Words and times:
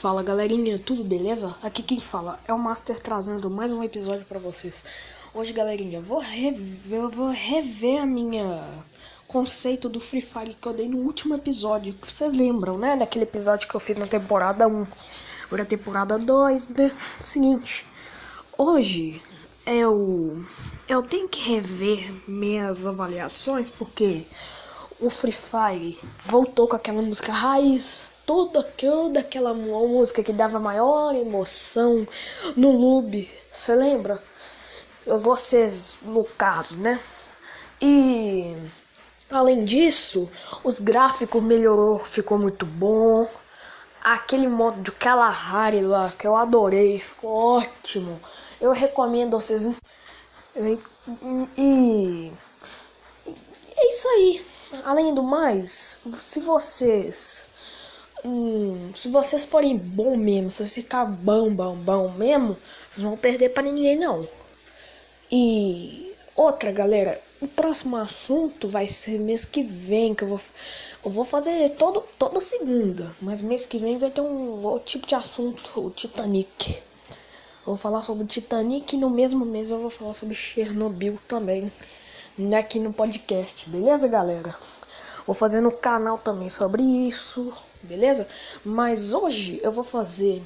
Fala 0.00 0.22
galerinha, 0.22 0.78
tudo 0.78 1.04
beleza? 1.04 1.54
Aqui 1.62 1.82
quem 1.82 2.00
fala 2.00 2.40
é 2.48 2.54
o 2.54 2.58
Master 2.58 2.98
trazendo 2.98 3.50
mais 3.50 3.70
um 3.70 3.82
episódio 3.82 4.24
para 4.24 4.38
vocês. 4.38 4.82
Hoje, 5.34 5.52
galerinha, 5.52 6.00
vou 6.00 6.20
rever, 6.20 7.06
vou 7.10 7.28
rever 7.28 8.00
a 8.00 8.06
minha 8.06 8.66
conceito 9.28 9.90
do 9.90 10.00
Free 10.00 10.22
Fire 10.22 10.56
que 10.58 10.66
eu 10.66 10.72
dei 10.72 10.88
no 10.88 11.00
último 11.00 11.34
episódio. 11.34 11.92
Que 11.92 12.10
vocês 12.10 12.32
lembram, 12.32 12.78
né? 12.78 12.96
Daquele 12.96 13.24
episódio 13.24 13.68
que 13.68 13.74
eu 13.74 13.80
fiz 13.80 13.98
na 13.98 14.06
temporada 14.06 14.66
1. 14.66 14.86
Agora 15.44 15.66
temporada 15.66 16.16
2, 16.16 16.68
né? 16.68 16.90
Seguinte, 17.22 17.86
hoje 18.56 19.20
eu 19.66 20.42
eu 20.88 21.02
tenho 21.02 21.28
que 21.28 21.46
rever 21.46 22.10
minhas 22.26 22.86
avaliações 22.86 23.68
porque 23.68 24.24
o 25.00 25.08
Free 25.08 25.32
Fire 25.32 25.98
voltou 26.18 26.68
com 26.68 26.76
aquela 26.76 27.00
música 27.00 27.32
raiz, 27.32 28.12
toda, 28.26 28.60
aquela 29.18 29.54
música 29.54 30.22
que 30.22 30.32
dava 30.32 30.60
maior 30.60 31.14
emoção 31.14 32.06
no 32.54 32.70
Lube, 32.70 33.30
você 33.52 33.74
lembra? 33.74 34.22
Vocês, 35.06 35.96
no 36.02 36.24
caso, 36.24 36.76
né? 36.76 37.00
E 37.80 38.54
além 39.30 39.64
disso, 39.64 40.30
os 40.62 40.78
gráficos 40.78 41.42
melhorou, 41.42 41.98
ficou 42.00 42.38
muito 42.38 42.66
bom. 42.66 43.26
Aquele 44.02 44.48
modo 44.48 44.80
de 44.82 44.92
Kalahari 44.92 45.80
lá 45.80 46.10
que 46.10 46.26
eu 46.26 46.36
adorei, 46.36 47.00
ficou 47.00 47.56
ótimo. 47.56 48.20
Eu 48.60 48.72
recomendo 48.72 49.40
vocês. 49.40 49.80
E 51.56 52.30
é 53.76 53.88
isso 53.88 54.08
aí. 54.08 54.46
Além 54.84 55.12
do 55.12 55.22
mais, 55.22 56.00
se 56.20 56.38
vocês. 56.38 57.48
Hum, 58.24 58.92
se 58.94 59.08
vocês 59.08 59.44
forem 59.44 59.76
bom 59.76 60.16
mesmo, 60.16 60.48
se 60.48 60.58
vocês 60.58 60.74
ficar 60.74 61.06
bom, 61.06 61.52
bom, 61.52 61.74
bom 61.74 62.08
mesmo, 62.10 62.56
vocês 62.88 63.02
vão 63.02 63.16
perder 63.16 63.48
para 63.48 63.64
ninguém 63.64 63.96
não. 63.98 64.26
E 65.30 66.14
outra 66.36 66.70
galera, 66.70 67.20
o 67.40 67.48
próximo 67.48 67.96
assunto 67.96 68.68
vai 68.68 68.86
ser 68.86 69.18
mês 69.18 69.44
que 69.44 69.62
vem, 69.62 70.14
que 70.14 70.22
eu 70.22 70.28
vou, 70.28 70.40
eu 71.04 71.10
vou 71.10 71.24
fazer 71.24 71.70
todo, 71.70 72.04
toda 72.16 72.40
segunda, 72.40 73.10
mas 73.20 73.42
mês 73.42 73.66
que 73.66 73.78
vem 73.78 73.98
vai 73.98 74.10
ter 74.10 74.20
um 74.20 74.64
outro 74.64 74.86
tipo 74.86 75.06
de 75.06 75.16
assunto, 75.16 75.80
o 75.80 75.90
Titanic. 75.90 76.74
Eu 76.74 77.66
vou 77.66 77.76
falar 77.76 78.02
sobre 78.02 78.22
o 78.22 78.26
Titanic 78.26 78.94
e 78.94 78.98
no 78.98 79.10
mesmo 79.10 79.44
mês 79.44 79.72
eu 79.72 79.80
vou 79.80 79.90
falar 79.90 80.14
sobre 80.14 80.34
Chernobyl 80.34 81.18
também 81.26 81.72
aqui 82.58 82.78
no 82.78 82.92
podcast, 82.92 83.68
beleza, 83.68 84.08
galera? 84.08 84.54
Vou 85.26 85.34
fazer 85.34 85.60
no 85.60 85.70
canal 85.70 86.18
também 86.18 86.48
sobre 86.48 86.82
isso, 86.82 87.52
beleza? 87.82 88.26
Mas 88.64 89.12
hoje 89.12 89.60
eu 89.62 89.70
vou 89.70 89.84
fazer 89.84 90.42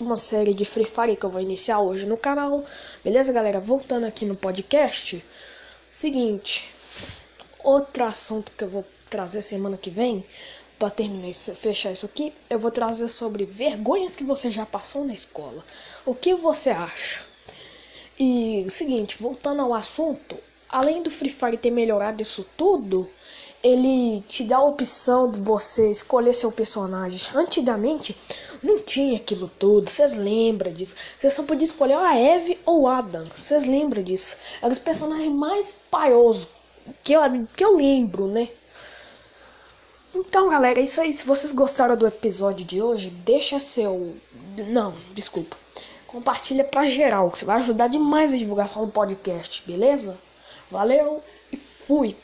uma 0.00 0.16
série 0.16 0.54
de 0.54 0.64
Free 0.64 0.84
Fire 0.84 1.16
que 1.16 1.24
eu 1.24 1.30
vou 1.30 1.40
iniciar 1.40 1.80
hoje 1.80 2.06
no 2.06 2.16
canal, 2.16 2.64
beleza, 3.02 3.32
galera? 3.32 3.58
Voltando 3.58 4.06
aqui 4.06 4.24
no 4.24 4.36
podcast, 4.36 5.24
seguinte, 5.90 6.72
outro 7.62 8.04
assunto 8.04 8.52
que 8.52 8.64
eu 8.64 8.68
vou 8.68 8.84
trazer 9.10 9.42
semana 9.42 9.76
que 9.76 9.90
vem, 9.90 10.24
para 10.78 10.90
terminar 10.90 11.28
isso, 11.28 11.54
fechar 11.54 11.92
isso 11.92 12.06
aqui, 12.06 12.32
eu 12.50 12.58
vou 12.58 12.70
trazer 12.70 13.08
sobre 13.08 13.44
vergonhas 13.44 14.14
que 14.14 14.22
você 14.22 14.50
já 14.50 14.64
passou 14.66 15.04
na 15.04 15.14
escola. 15.14 15.64
O 16.04 16.14
que 16.14 16.34
você 16.34 16.70
acha? 16.70 17.20
E 18.18 18.66
seguinte, 18.70 19.16
voltando 19.20 19.62
ao 19.62 19.74
assunto, 19.74 20.36
além 20.68 21.02
do 21.02 21.10
Free 21.10 21.30
Fire 21.30 21.56
ter 21.56 21.70
melhorado 21.70 22.22
isso 22.22 22.46
tudo, 22.56 23.08
ele 23.62 24.22
te 24.28 24.44
dá 24.44 24.58
a 24.58 24.64
opção 24.64 25.30
de 25.30 25.40
você 25.40 25.90
escolher 25.90 26.34
seu 26.34 26.52
personagem. 26.52 27.20
Antigamente 27.34 28.16
não 28.62 28.80
tinha 28.80 29.16
aquilo 29.16 29.50
tudo, 29.58 29.88
vocês 29.88 30.14
lembram 30.14 30.72
disso? 30.72 30.94
Você 31.18 31.30
só 31.30 31.42
podia 31.42 31.64
escolher 31.64 31.94
a 31.94 32.16
Eve 32.16 32.58
ou 32.64 32.86
Adam. 32.86 33.26
Vocês 33.34 33.66
lembram 33.66 34.02
disso? 34.02 34.36
Eram 34.60 34.72
os 34.72 34.78
personagens 34.78 35.32
mais 35.32 35.74
paiosos 35.90 36.48
que 37.02 37.12
eu, 37.12 37.20
que 37.56 37.64
eu 37.64 37.76
lembro, 37.76 38.28
né? 38.28 38.48
Então, 40.14 40.48
galera, 40.48 40.80
é 40.80 40.84
isso 40.84 41.00
aí. 41.00 41.12
Se 41.12 41.26
vocês 41.26 41.52
gostaram 41.52 41.96
do 41.96 42.06
episódio 42.06 42.64
de 42.64 42.80
hoje, 42.80 43.10
deixa 43.10 43.58
seu. 43.58 44.14
Não, 44.68 44.94
desculpa. 45.12 45.56
Compartilha 46.06 46.64
pra 46.64 46.84
geral, 46.84 47.30
que 47.30 47.38
você 47.38 47.44
vai 47.44 47.56
ajudar 47.56 47.88
demais 47.88 48.32
a 48.32 48.36
divulgação 48.36 48.86
do 48.86 48.92
podcast, 48.92 49.62
beleza? 49.66 50.16
Valeu 50.70 51.22
e 51.52 51.56
fui! 51.56 52.16